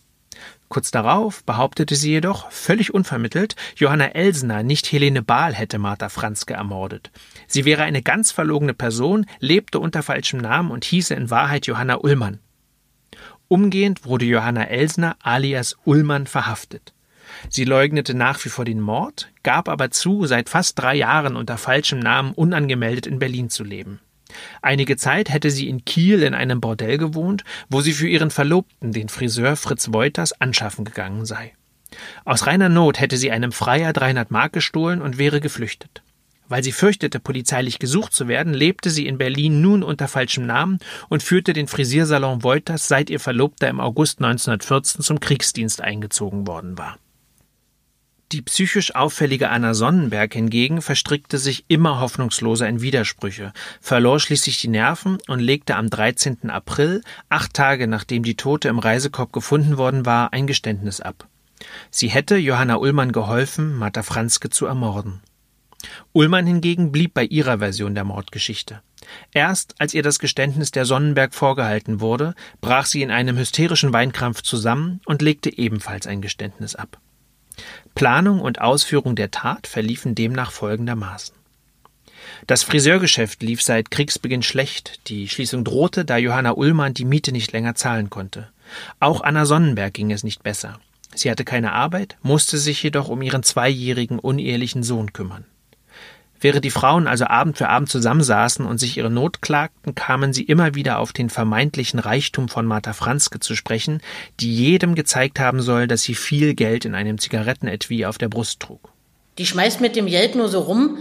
Kurz 0.74 0.89
darauf 0.89 1.44
behauptete 1.44 1.94
sie 1.94 2.10
jedoch, 2.10 2.50
völlig 2.50 2.96
unvermittelt, 2.96 3.56
Johanna 3.75 4.06
Elsner, 4.06 4.63
nicht 4.63 4.92
Helene 4.92 5.22
Bahl 5.22 5.53
hätte 5.53 5.77
Martha 5.77 6.10
Franzke 6.10 6.56
ermordet. 6.56 7.12
Sie 7.46 7.63
wäre 7.63 7.84
eine 7.84 8.01
ganz 8.01 8.32
verlogene 8.32 8.74
Person, 8.74 9.27
lebte 9.39 9.77
unter 9.77 10.01
falschem 10.01 10.39
Namen 10.39 10.72
und 10.72 10.84
hieße 10.84 11.13
in 11.13 11.30
Wahrheit 11.30 11.68
Johanna 11.68 11.98
Ullmann. 11.98 12.39
Umgehend 13.48 14.06
wurde 14.06 14.25
Johanna 14.25 14.63
Elsner 14.63 15.15
alias 15.22 15.77
Ullmann 15.86 16.25
verhaftet. 16.25 16.96
Sie 17.51 17.65
leugnete 17.65 18.15
nach 18.15 18.44
wie 18.44 18.50
vor 18.50 18.65
den 18.65 18.82
Mord, 18.82 19.30
gab 19.44 19.70
aber 19.70 19.92
zu, 19.92 20.25
seit 20.25 20.50
fast 20.50 20.80
drei 20.80 20.96
Jahren 20.96 21.36
unter 21.36 21.60
falschem 21.60 22.00
Namen 22.00 22.34
unangemeldet 22.34 23.06
in 23.06 23.20
Berlin 23.20 23.51
zu 23.51 23.63
leben. 23.63 24.00
Einige 24.62 24.98
Zeit 24.98 25.30
hätte 25.30 25.52
sie 25.52 25.70
in 25.70 25.86
Kiel 25.86 26.24
in 26.24 26.34
einem 26.34 26.62
Bordell 26.62 26.98
gewohnt, 26.98 27.44
wo 27.70 27.82
sie 27.82 27.94
für 27.94 28.08
ihren 28.08 28.32
Verlobten, 28.32 28.92
den 28.92 29.10
Friseur 29.10 29.56
Fritz 29.56 29.90
Woiters, 29.92 30.40
anschaffen 30.40 30.86
gegangen 30.86 31.25
sei. 31.25 31.54
Aus 32.25 32.48
reiner 32.48 32.70
Not 32.70 33.00
hätte 33.00 33.18
sie 33.18 33.32
einem 33.32 33.52
Freier 33.52 33.94
300 33.94 34.32
Mark 34.32 34.54
gestohlen 34.54 35.02
und 35.02 35.18
wäre 35.18 35.42
geflüchtet. 35.42 36.02
Weil 36.50 36.63
sie 36.63 36.72
fürchtete, 36.72 37.20
polizeilich 37.20 37.80
gesucht 37.80 38.13
zu 38.13 38.28
werden, 38.28 38.54
lebte 38.54 38.90
sie 38.90 39.08
in 39.08 39.18
Berlin 39.18 39.62
nun 39.62 39.82
unter 39.82 40.08
falschem 40.08 40.46
Namen 40.46 40.80
und 41.10 41.24
führte 41.24 41.54
den 41.54 41.68
Frisiersalon 41.68 42.44
Woiters, 42.44 42.88
seit 42.88 43.10
ihr 43.10 43.20
Verlobter 43.20 43.70
im 43.70 43.80
August 43.80 44.20
1914 44.20 45.02
zum 45.02 45.20
Kriegsdienst 45.20 45.82
eingezogen 45.82 46.46
worden 46.46 46.78
war. 46.78 46.98
Die 48.34 48.42
psychisch 48.42 48.96
auffällige 48.96 49.52
Anna 49.52 49.75
Sonnenberg 49.75 50.34
hingegen 50.34 50.82
verstrickte 50.82 51.38
sich 51.38 51.66
immer 51.68 52.00
hoffnungsloser 52.00 52.68
in 52.68 52.82
Widersprüche, 52.82 53.54
verlor 53.80 54.20
schließlich 54.20 54.60
die 54.60 54.70
Nerven 54.70 55.20
und 55.28 55.40
legte 55.40 55.75
am 55.75 55.92
13. 55.92 56.50
April, 56.50 57.04
acht 57.30 57.54
Tage 57.54 57.88
nachdem 57.88 58.24
die 58.24 58.36
Tote 58.36 58.70
im 58.70 58.80
Reisekorb 58.80 59.34
gefunden 59.34 59.78
worden 59.78 60.08
war, 60.08 60.34
ein 60.34 60.48
Geständnis 60.48 61.00
ab. 61.00 61.28
Sie 61.92 62.08
hätte 62.08 62.36
Johanna 62.38 62.78
Ullmann 62.78 63.12
geholfen, 63.12 63.78
Martha 63.78 64.02
Franzke 64.02 64.50
zu 64.50 64.66
ermorden. 64.66 65.22
Ullmann 66.12 66.48
hingegen 66.48 66.92
blieb 66.92 67.13
bei 67.13 67.25
ihrer 67.25 67.60
Version 67.60 67.94
der 67.94 68.04
Mordgeschichte. 68.04 68.82
Erst 69.32 69.75
als 69.78 69.94
ihr 69.94 70.02
das 70.02 70.18
Geständnis 70.18 70.72
der 70.72 70.86
Sonnenberg 70.86 71.36
vorgehalten 71.36 72.00
wurde, 72.00 72.34
brach 72.62 72.88
sie 72.88 73.04
in 73.04 73.12
einem 73.12 73.38
hysterischen 73.38 73.94
Weinkrampf 73.94 74.42
zusammen 74.42 75.02
und 75.06 75.22
legte 75.22 75.56
ebenfalls 75.56 76.08
ein 76.08 76.24
Geständnis 76.24 76.74
ab. 76.74 76.98
Planung 77.96 78.41
und 78.41 78.62
Ausführung 78.62 79.15
der 79.15 79.32
Tat 79.32 79.67
verliefen 79.67 80.15
demnach 80.15 80.51
folgendermaßen. 80.51 81.36
Das 82.48 82.63
Friseurgeschäft 82.63 83.41
lief 83.43 83.62
seit 83.62 83.91
Kriegsbeginn 83.91 84.43
schlecht. 84.43 85.00
Die 85.08 85.29
Schließung 85.29 85.63
drohte, 85.63 86.05
da 86.05 86.17
Johanna 86.17 86.51
Ullmann 86.51 86.93
die 86.93 87.05
Miete 87.05 87.32
nicht 87.32 87.51
länger 87.51 87.75
zahlen 87.75 88.10
konnte. 88.10 88.50
Auch 89.00 89.22
Anna 89.22 89.46
Sonnenberg 89.46 89.93
ging 89.93 90.12
es 90.12 90.24
nicht 90.24 90.43
besser. 90.43 90.79
Sie 91.15 91.29
hatte 91.29 91.46
keine 91.46 91.74
Arbeit, 91.74 92.17
musste 92.22 92.58
sich 92.58 92.82
jedoch 92.82 93.08
um 93.08 93.22
ihren 93.22 93.43
zweijährigen 93.43 94.20
unehelichen 94.20 94.84
Sohn 94.84 95.13
kümmern. 95.13 95.46
Während 96.44 96.66
die 96.66 96.72
Frauen 96.72 97.08
also 97.08 97.26
Abend 97.26 97.58
für 97.58 97.70
Abend 97.70 97.88
zusammensaßen 97.88 98.66
und 98.66 98.78
sich 98.78 98.98
ihre 98.98 99.10
Not 99.10 99.42
klagten, 99.42 99.96
kamen 99.96 100.34
sie 100.34 100.44
immer 100.44 100.76
wieder 100.76 101.00
auf 101.00 101.14
den 101.14 101.30
vermeintlichen 101.30 102.00
Reichtum 102.00 102.50
von 102.50 102.66
Martha 102.66 102.92
Franzke 102.92 103.40
zu 103.40 103.56
sprechen, 103.56 104.02
die 104.42 104.54
jedem 104.54 104.94
gezeigt 104.94 105.40
haben 105.40 105.62
soll, 105.62 105.88
dass 105.88 106.04
sie 106.04 106.16
viel 106.16 106.54
Geld 106.54 106.84
in 106.84 106.96
einem 106.96 107.18
Zigarettenetui 107.18 108.06
auf 108.06 108.18
der 108.18 108.28
Brust 108.28 108.60
trug. 108.60 108.90
Die 109.38 109.46
schmeißt 109.46 109.80
mit 109.80 109.96
dem 109.96 110.08
Geld 110.08 110.36
nur 110.36 110.50
so 110.50 110.60
rum 110.60 110.98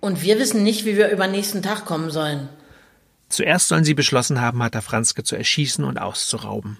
und 0.00 0.22
wir 0.22 0.38
wissen 0.38 0.62
nicht, 0.62 0.84
wie 0.84 0.98
wir 0.98 1.08
über 1.08 1.26
nächsten 1.26 1.62
Tag 1.62 1.86
kommen 1.86 2.10
sollen. 2.10 2.50
Zuerst 3.30 3.68
sollen 3.68 3.84
sie 3.84 3.94
beschlossen 3.94 4.42
haben, 4.42 4.58
Martha 4.58 4.82
Franzke 4.82 5.24
zu 5.24 5.36
erschießen 5.36 5.86
und 5.86 5.98
auszurauben. 5.98 6.76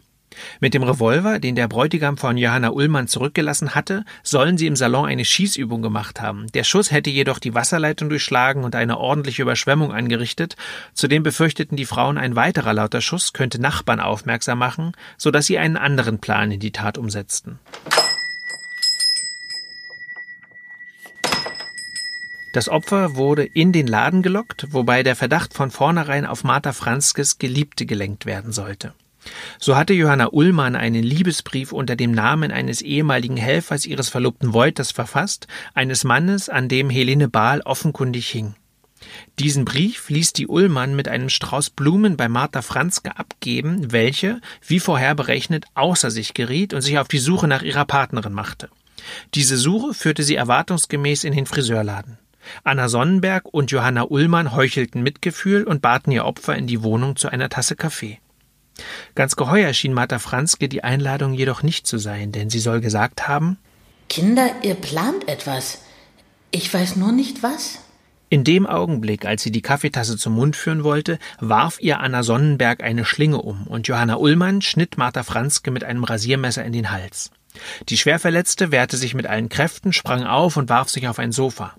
Mit 0.60 0.74
dem 0.74 0.82
Revolver, 0.82 1.38
den 1.38 1.54
der 1.54 1.68
Bräutigam 1.68 2.16
von 2.16 2.36
Johanna 2.36 2.70
Ullmann 2.70 3.08
zurückgelassen 3.08 3.74
hatte, 3.74 4.04
sollen 4.22 4.58
sie 4.58 4.66
im 4.66 4.76
Salon 4.76 5.06
eine 5.06 5.24
Schießübung 5.24 5.82
gemacht 5.82 6.20
haben. 6.20 6.46
Der 6.52 6.64
Schuss 6.64 6.90
hätte 6.90 7.10
jedoch 7.10 7.38
die 7.38 7.54
Wasserleitung 7.54 8.08
durchschlagen 8.08 8.64
und 8.64 8.74
eine 8.74 8.98
ordentliche 8.98 9.42
Überschwemmung 9.42 9.92
angerichtet. 9.92 10.56
Zudem 10.94 11.22
befürchteten 11.22 11.76
die 11.76 11.86
Frauen, 11.86 12.18
ein 12.18 12.36
weiterer 12.36 12.74
lauter 12.74 13.00
Schuss 13.00 13.32
könnte 13.32 13.60
Nachbarn 13.60 14.00
aufmerksam 14.00 14.58
machen, 14.58 14.92
so 15.16 15.30
dass 15.30 15.46
sie 15.46 15.58
einen 15.58 15.76
anderen 15.76 16.18
Plan 16.18 16.50
in 16.50 16.60
die 16.60 16.72
Tat 16.72 16.98
umsetzten. 16.98 17.58
Das 22.52 22.68
Opfer 22.68 23.16
wurde 23.16 23.44
in 23.44 23.72
den 23.72 23.86
Laden 23.86 24.20
gelockt, 24.20 24.66
wobei 24.72 25.02
der 25.02 25.16
Verdacht 25.16 25.54
von 25.54 25.70
vornherein 25.70 26.26
auf 26.26 26.44
Martha 26.44 26.74
Franzkes 26.74 27.38
Geliebte 27.38 27.86
gelenkt 27.86 28.26
werden 28.26 28.52
sollte. 28.52 28.92
So 29.58 29.76
hatte 29.76 29.92
Johanna 29.92 30.28
Ullmann 30.32 30.76
einen 30.76 31.02
Liebesbrief 31.02 31.72
unter 31.72 31.96
dem 31.96 32.12
Namen 32.12 32.50
eines 32.50 32.82
ehemaligen 32.82 33.36
Helfers 33.36 33.86
ihres 33.86 34.08
Verlobten 34.08 34.52
Wolters 34.52 34.90
verfasst, 34.90 35.46
eines 35.74 36.04
Mannes, 36.04 36.48
an 36.48 36.68
dem 36.68 36.90
Helene 36.90 37.28
Bahl 37.28 37.60
offenkundig 37.60 38.28
hing. 38.28 38.54
Diesen 39.38 39.64
Brief 39.64 40.10
ließ 40.10 40.32
die 40.32 40.46
Ullmann 40.46 40.94
mit 40.94 41.08
einem 41.08 41.28
Strauß 41.28 41.70
Blumen 41.70 42.16
bei 42.16 42.28
Martha 42.28 42.62
Franzke 42.62 43.16
abgeben, 43.16 43.92
welche, 43.92 44.40
wie 44.66 44.80
vorher 44.80 45.14
berechnet, 45.14 45.66
außer 45.74 46.10
sich 46.10 46.34
geriet 46.34 46.74
und 46.74 46.82
sich 46.82 46.98
auf 46.98 47.08
die 47.08 47.18
Suche 47.18 47.48
nach 47.48 47.62
ihrer 47.62 47.84
Partnerin 47.84 48.32
machte. 48.32 48.68
Diese 49.34 49.56
Suche 49.56 49.94
führte 49.94 50.22
sie 50.22 50.36
erwartungsgemäß 50.36 51.24
in 51.24 51.34
den 51.34 51.46
Friseurladen. 51.46 52.18
Anna 52.64 52.88
Sonnenberg 52.88 53.52
und 53.52 53.70
Johanna 53.70 54.02
Ullmann 54.02 54.54
heuchelten 54.54 55.02
Mitgefühl 55.02 55.64
und 55.64 55.82
baten 55.82 56.12
ihr 56.12 56.24
Opfer 56.24 56.56
in 56.56 56.66
die 56.66 56.82
Wohnung 56.82 57.16
zu 57.16 57.28
einer 57.28 57.48
Tasse 57.48 57.76
Kaffee. 57.76 58.18
Ganz 59.14 59.36
geheuer 59.36 59.72
schien 59.74 59.92
Martha 59.92 60.18
Franzke 60.18 60.68
die 60.68 60.84
Einladung 60.84 61.34
jedoch 61.34 61.62
nicht 61.62 61.86
zu 61.86 61.98
sein, 61.98 62.32
denn 62.32 62.50
sie 62.50 62.60
soll 62.60 62.80
gesagt 62.80 63.28
haben 63.28 63.58
Kinder, 64.08 64.50
ihr 64.62 64.74
plant 64.74 65.26
etwas. 65.26 65.80
Ich 66.50 66.72
weiß 66.72 66.96
nur 66.96 67.12
nicht 67.12 67.42
was. 67.42 67.78
In 68.28 68.44
dem 68.44 68.66
Augenblick, 68.66 69.24
als 69.24 69.42
sie 69.42 69.50
die 69.50 69.62
Kaffeetasse 69.62 70.18
zum 70.18 70.34
Mund 70.34 70.54
führen 70.54 70.84
wollte, 70.84 71.18
warf 71.40 71.78
ihr 71.80 72.00
Anna 72.00 72.22
Sonnenberg 72.22 72.82
eine 72.82 73.06
Schlinge 73.06 73.40
um 73.40 73.66
und 73.66 73.88
Johanna 73.88 74.16
Ullmann 74.16 74.60
schnitt 74.60 74.98
Martha 74.98 75.22
Franzke 75.22 75.70
mit 75.70 75.84
einem 75.84 76.04
Rasiermesser 76.04 76.64
in 76.64 76.72
den 76.72 76.90
Hals. 76.90 77.30
Die 77.88 77.96
Schwerverletzte 77.96 78.70
wehrte 78.70 78.96
sich 78.96 79.14
mit 79.14 79.26
allen 79.26 79.48
Kräften, 79.48 79.92
sprang 79.92 80.24
auf 80.24 80.56
und 80.56 80.68
warf 80.68 80.88
sich 80.90 81.08
auf 81.08 81.18
ein 81.18 81.32
Sofa. 81.32 81.74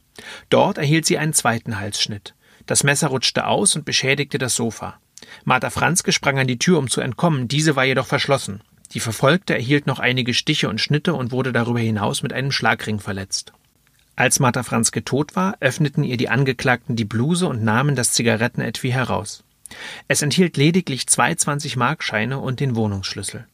Dort 0.49 0.77
erhielt 0.77 1.05
sie 1.05 1.17
einen 1.17 1.33
zweiten 1.33 1.79
Halsschnitt. 1.79 2.35
Das 2.65 2.83
Messer 2.83 3.07
rutschte 3.07 3.45
aus 3.47 3.75
und 3.75 3.85
beschädigte 3.85 4.37
das 4.37 4.55
Sofa. 4.55 4.99
Martha 5.45 5.69
Franzke 5.69 6.11
sprang 6.11 6.39
an 6.39 6.47
die 6.47 6.59
Tür, 6.59 6.77
um 6.77 6.89
zu 6.89 7.01
entkommen, 7.01 7.47
diese 7.47 7.75
war 7.75 7.85
jedoch 7.85 8.05
verschlossen. 8.05 8.61
Die 8.93 8.99
Verfolgte 8.99 9.55
erhielt 9.55 9.87
noch 9.87 9.99
einige 9.99 10.33
Stiche 10.33 10.69
und 10.69 10.79
Schnitte 10.79 11.13
und 11.13 11.31
wurde 11.31 11.51
darüber 11.51 11.79
hinaus 11.79 12.21
mit 12.21 12.33
einem 12.33 12.51
Schlagring 12.51 12.99
verletzt. 12.99 13.53
Als 14.15 14.39
Martha 14.39 14.61
Franzke 14.61 15.03
tot 15.03 15.35
war, 15.35 15.57
öffneten 15.59 16.03
ihr 16.03 16.17
die 16.17 16.29
Angeklagten 16.29 16.95
die 16.95 17.05
Bluse 17.05 17.47
und 17.47 17.63
nahmen 17.63 17.95
das 17.95 18.11
Zigarettenetui 18.13 18.91
heraus. 18.91 19.43
Es 20.07 20.21
enthielt 20.21 20.55
lediglich 20.57 21.07
zwei 21.07 21.31
20-Markscheine 21.31 22.37
und 22.37 22.59
den 22.59 22.75
Wohnungsschlüssel. 22.75 23.47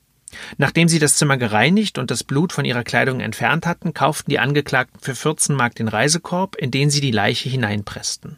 Nachdem 0.58 0.88
sie 0.90 1.00
das 1.00 1.16
Zimmer 1.16 1.38
gereinigt 1.38 1.98
und 1.98 2.12
das 2.12 2.24
Blut 2.24 2.54
von 2.54 2.66
ihrer 2.66 2.84
Kleidung 2.84 3.20
entfernt 3.20 3.66
hatten, 3.66 3.94
kauften 3.94 4.30
die 4.30 4.40
Angeklagten 4.40 5.00
für 5.00 5.16
14 5.16 5.56
Mark 5.56 5.76
den 5.76 5.88
Reisekorb, 5.88 6.56
in 6.56 6.72
den 6.72 6.90
sie 6.90 7.02
die 7.02 7.12
Leiche 7.12 7.50
hineinpressten. 7.50 8.38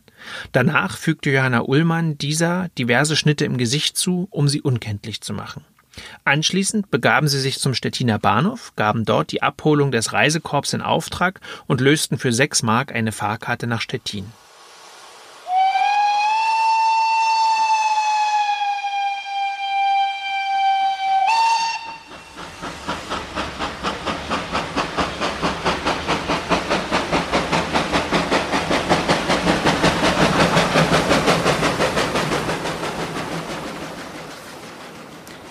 Danach 0.52 0.98
fügte 0.98 1.32
Johanna 1.32 1.62
Ullmann 1.62 2.18
dieser 2.18 2.70
diverse 2.78 3.16
Schnitte 3.16 3.46
im 3.46 3.58
Gesicht 3.58 3.98
zu, 3.98 4.28
um 4.32 4.48
sie 4.48 4.62
unkenntlich 4.62 5.22
zu 5.22 5.34
machen. 5.34 5.66
Anschließend 6.24 6.90
begaben 6.90 7.28
sie 7.28 7.40
sich 7.40 7.60
zum 7.60 7.74
Stettiner 7.74 8.18
Bahnhof, 8.18 8.74
gaben 8.76 9.04
dort 9.04 9.32
die 9.32 9.42
Abholung 9.42 9.92
des 9.92 10.14
Reisekorbs 10.14 10.74
in 10.74 10.82
Auftrag 10.82 11.42
und 11.68 11.82
lösten 11.82 12.18
für 12.18 12.32
sechs 12.32 12.64
Mark 12.64 12.94
eine 12.94 13.12
Fahrkarte 13.12 13.68
nach 13.68 13.82
Stettin. 13.82 14.26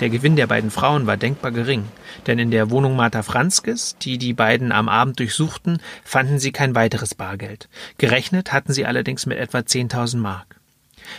Der 0.00 0.08
Gewinn 0.08 0.34
der 0.34 0.46
beiden 0.46 0.70
Frauen 0.70 1.06
war 1.06 1.18
denkbar 1.18 1.50
gering, 1.50 1.84
denn 2.26 2.38
in 2.38 2.50
der 2.50 2.70
Wohnung 2.70 2.96
Martha 2.96 3.22
Franzkes, 3.22 3.96
die 4.00 4.16
die 4.16 4.32
beiden 4.32 4.72
am 4.72 4.88
Abend 4.88 5.18
durchsuchten, 5.18 5.78
fanden 6.04 6.38
sie 6.38 6.52
kein 6.52 6.74
weiteres 6.74 7.14
Bargeld. 7.14 7.68
Gerechnet 7.98 8.50
hatten 8.50 8.72
sie 8.72 8.86
allerdings 8.86 9.26
mit 9.26 9.36
etwa 9.36 9.58
10.000 9.58 10.16
Mark. 10.16 10.58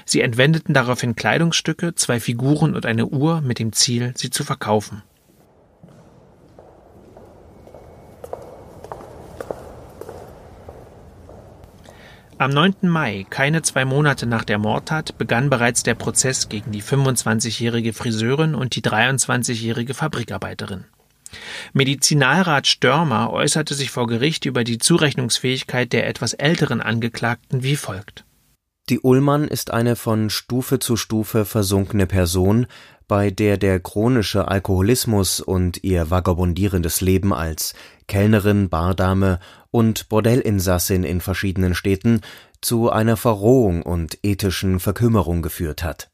Sie 0.05 0.21
entwendeten 0.21 0.73
daraufhin 0.73 1.15
Kleidungsstücke, 1.15 1.93
zwei 1.93 2.19
Figuren 2.19 2.75
und 2.75 2.88
eine 2.88 3.05
Uhr 3.05 3.41
mit 3.41 3.59
dem 3.59 3.71
Ziel, 3.71 4.13
sie 4.15 4.31
zu 4.31 4.43
verkaufen. 4.43 5.03
Am 12.41 12.50
9. 12.50 12.89
Mai, 12.89 13.27
keine 13.29 13.62
zwei 13.62 13.86
Monate 13.86 14.25
nach 14.25 14.43
der 14.43 14.57
Mordtat, 14.57 15.15
begann 15.19 15.51
bereits 15.51 15.83
der 15.83 15.93
Prozess 15.93 16.50
gegen 16.50 16.71
die 16.71 16.81
25-jährige 16.81 17.93
Friseurin 17.93 18.55
und 18.55 18.75
die 18.75 18.81
23-jährige 18.81 19.93
Fabrikarbeiterin. 19.93 20.86
Medizinalrat 21.74 22.65
Störmer 22.65 23.31
äußerte 23.31 23.75
sich 23.75 23.91
vor 23.91 24.07
Gericht 24.07 24.45
über 24.45 24.63
die 24.63 24.79
Zurechnungsfähigkeit 24.79 25.93
der 25.93 26.07
etwas 26.07 26.33
älteren 26.33 26.81
Angeklagten 26.81 27.62
wie 27.62 27.75
folgt. 27.75 28.25
Die 28.89 29.00
Ullmann 29.00 29.48
ist 29.48 29.69
eine 29.69 29.95
von 29.95 30.31
Stufe 30.31 30.79
zu 30.79 30.98
Stufe 30.98 31.45
versunkene 31.45 32.07
Person, 32.07 32.65
bei 33.07 33.29
der 33.29 33.57
der 33.57 33.79
chronische 33.79 34.48
Alkoholismus 34.48 35.41
und 35.41 35.83
ihr 35.83 36.10
vagabundierendes 36.10 37.01
Leben 37.01 37.33
als 37.33 37.75
Kellnerin, 38.07 38.69
Bardame 38.69 39.39
und 39.72 40.10
Bordellinsassin 40.10 41.04
in 41.04 41.22
verschiedenen 41.22 41.74
Städten 41.74 42.22
zu 42.62 42.92
einer 42.92 43.18
Verrohung 43.18 43.82
und 43.82 44.20
ethischen 44.24 44.80
Verkümmerung 44.80 45.42
geführt 45.42 45.84
hat. 45.84 46.12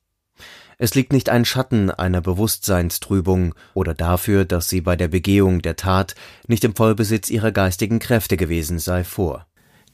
Es 0.80 0.94
liegt 0.94 1.12
nicht 1.12 1.30
ein 1.30 1.44
Schatten 1.44 1.90
einer 1.90 2.22
Bewusstseinstrübung 2.22 3.56
oder 3.74 3.96
dafür, 3.96 4.46
dass 4.46 4.70
sie 4.70 4.82
bei 4.82 4.96
der 4.96 5.08
Begehung 5.08 5.64
der 5.64 5.76
Tat 5.76 6.14
nicht 6.48 6.64
im 6.64 6.76
Vollbesitz 6.76 7.32
ihrer 7.32 7.52
geistigen 7.52 7.98
Kräfte 7.98 8.38
gewesen 8.38 8.78
sei, 8.78 9.04
vor. 9.04 9.48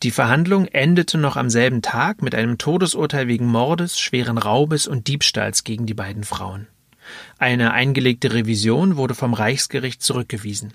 Die 0.04 0.12
Verhandlung 0.12 0.66
endete 0.66 1.18
noch 1.18 1.38
am 1.38 1.50
selben 1.50 1.82
Tag 1.82 2.22
mit 2.22 2.36
einem 2.36 2.58
Todesurteil 2.58 3.30
wegen 3.30 3.46
Mordes, 3.46 3.98
schweren 3.98 4.38
Raubes 4.38 4.86
und 4.86 5.08
Diebstahls 5.08 5.64
gegen 5.64 5.86
die 5.86 5.94
beiden 5.94 6.26
Frauen. 6.26 6.68
Eine 7.38 7.72
eingelegte 7.72 8.34
Revision 8.34 8.98
wurde 8.98 9.16
vom 9.16 9.34
Reichsgericht 9.34 10.02
zurückgewiesen. 10.02 10.74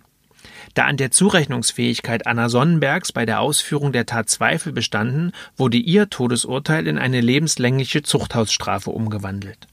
Da 0.79 0.85
an 0.85 0.97
der 0.97 1.11
Zurechnungsfähigkeit 1.11 2.29
Anna 2.29 2.49
Sonnenbergs 2.49 3.11
bei 3.11 3.27
der 3.27 3.41
Ausführung 3.41 3.91
der 3.91 4.07
Tat 4.07 4.29
Zweifel 4.31 4.73
bestanden, 4.73 5.33
wurde 5.57 5.77
ihr 5.77 6.09
Todesurteil 6.09 6.87
in 6.87 6.99
eine 6.99 7.21
lebenslängliche 7.21 8.05
Zuchthausstrafe 8.05 8.91
umgewandelt. 8.91 9.67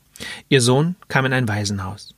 Ihr 0.50 0.62
Sohn 0.62 0.96
kam 1.08 1.28
in 1.28 1.34
ein 1.34 1.48
Waisenhaus. 1.48 2.16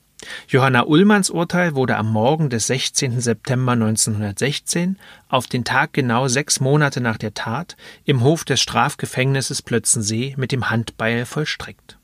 Johanna 0.48 0.86
Ullmanns 0.86 1.30
Urteil 1.30 1.76
wurde 1.76 1.98
am 1.98 2.10
Morgen 2.10 2.50
des 2.50 2.68
16. 2.68 3.20
September 3.20 3.74
1916, 3.74 4.98
auf 5.28 5.48
den 5.48 5.66
Tag 5.66 5.92
genau 5.92 6.30
sechs 6.30 6.62
Monate 6.62 7.02
nach 7.02 7.18
der 7.18 7.34
Tat, 7.34 7.76
im 8.06 8.22
Hof 8.22 8.46
des 8.46 8.62
Strafgefängnisses 8.62 9.64
Plötzensee 9.64 10.34
mit 10.38 10.54
dem 10.54 10.70
Handbeil 10.70 11.26
vollstreckt. 11.26 11.98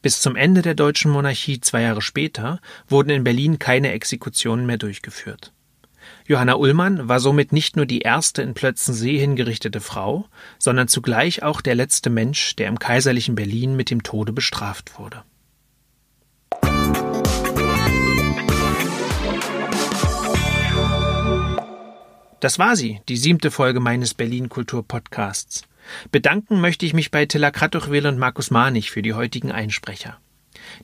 Bis 0.00 0.20
zum 0.20 0.36
Ende 0.36 0.62
der 0.62 0.76
deutschen 0.76 1.10
Monarchie 1.10 1.58
zwei 1.58 1.82
Jahre 1.82 2.02
später 2.02 2.60
wurden 2.86 3.10
in 3.10 3.24
Berlin 3.24 3.58
keine 3.58 3.90
Exekutionen 3.90 4.64
mehr 4.64 4.78
durchgeführt. 4.78 5.50
Johanna 6.26 6.54
Ullmann 6.54 7.06
war 7.06 7.20
somit 7.20 7.52
nicht 7.52 7.76
nur 7.76 7.84
die 7.84 7.98
erste 7.98 8.40
in 8.40 8.54
Plötzensee 8.54 9.18
hingerichtete 9.18 9.82
Frau, 9.82 10.26
sondern 10.58 10.88
zugleich 10.88 11.42
auch 11.42 11.60
der 11.60 11.74
letzte 11.74 12.08
Mensch, 12.08 12.56
der 12.56 12.68
im 12.68 12.78
kaiserlichen 12.78 13.34
Berlin 13.34 13.76
mit 13.76 13.90
dem 13.90 14.02
Tode 14.02 14.32
bestraft 14.32 14.98
wurde. 14.98 15.22
Das 22.40 22.58
war 22.58 22.76
sie, 22.76 23.00
die 23.08 23.18
siebte 23.18 23.50
Folge 23.50 23.80
meines 23.80 24.14
Berlin 24.14 24.48
Kultur 24.48 24.82
Podcasts. 24.86 25.64
Bedanken 26.10 26.58
möchte 26.58 26.86
ich 26.86 26.94
mich 26.94 27.10
bei 27.10 27.26
Tilla 27.26 27.50
Kratochwil 27.50 28.06
und 28.06 28.18
Markus 28.18 28.50
Manich 28.50 28.90
für 28.90 29.02
die 29.02 29.12
heutigen 29.12 29.52
Einsprecher. 29.52 30.16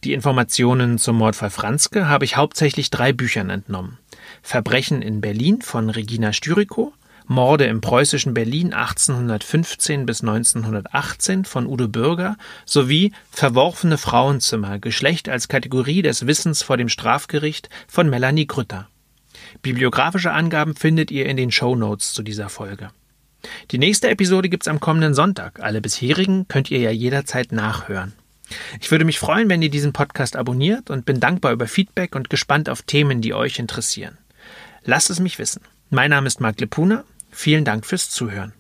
Die 0.05 0.13
Informationen 0.13 0.99
zum 0.99 1.17
Mordfall 1.17 1.51
Franzke 1.51 2.09
habe 2.09 2.27
ich 2.27 2.37
hauptsächlich 2.37 2.91
drei 2.91 3.15
Büchern 3.15 3.49
entnommen. 3.49 3.99
Verbrechen 4.43 5.03
in 5.03 5.21
Berlin 5.21 5.63
von 5.63 5.91
Regina 5.91 6.33
Styriko, 6.33 6.93
Morde 7.27 7.67
im 7.67 7.81
preußischen 7.81 8.35
Berlin 8.35 8.73
1815 8.75 10.05
bis 10.05 10.21
1918 10.21 11.45
von 11.45 11.67
Udo 11.67 11.87
Bürger 11.87 12.37
sowie 12.67 13.13
Verworfene 13.31 13.99
Frauenzimmer, 13.99 14.81
Geschlecht 14.81 15.29
als 15.29 15.47
Kategorie 15.47 16.03
des 16.03 16.27
Wissens 16.27 16.63
vor 16.63 16.77
dem 16.77 16.89
Strafgericht 16.89 17.69
von 17.87 18.11
Melanie 18.11 18.49
Grütter. 18.49 18.89
Bibliografische 19.63 20.33
Angaben 20.33 20.75
findet 20.75 21.13
ihr 21.13 21.27
in 21.27 21.37
den 21.37 21.53
Show 21.53 21.77
Notes 21.77 22.13
zu 22.13 22.25
dieser 22.25 22.49
Folge. 22.49 22.91
Die 23.71 23.79
nächste 23.79 24.11
Episode 24.11 24.49
gibt's 24.49 24.69
am 24.69 24.81
kommenden 24.81 25.15
Sonntag. 25.15 25.61
Alle 25.61 25.81
bisherigen 25.81 26.49
könnt 26.49 26.71
ihr 26.71 26.81
ja 26.81 26.91
jederzeit 26.91 27.53
nachhören. 27.53 28.13
Ich 28.81 28.91
würde 28.91 29.05
mich 29.05 29.19
freuen, 29.19 29.49
wenn 29.49 29.63
ihr 29.63 29.71
diesen 29.71 29.93
Podcast 29.93 30.35
abonniert 30.35 30.91
und 30.91 31.07
bin 31.07 31.21
dankbar 31.21 31.53
über 31.53 31.69
Feedback 31.69 32.17
und 32.17 32.29
gespannt 32.29 32.69
auf 32.69 32.83
Themen, 32.83 33.21
die 33.21 33.35
euch 33.35 33.59
interessieren. 33.59 34.19
Lasst 34.93 35.09
es 35.09 35.21
mich 35.21 35.39
wissen. 35.39 35.63
Mein 35.91 36.11
Name 36.11 36.27
ist 36.27 36.41
Marc 36.41 36.59
Lepuna. 36.59 37.05
Vielen 37.31 37.65
Dank 37.65 37.87
fürs 37.87 38.11
Zuhören. 38.11 38.55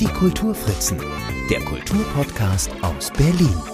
Die 0.00 0.06
Kulturfritzen, 0.06 0.98
der 1.48 1.60
Kulturpodcast 1.60 2.72
aus 2.82 3.12
Berlin. 3.12 3.71